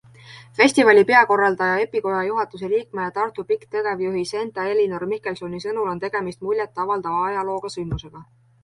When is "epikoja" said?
1.83-2.21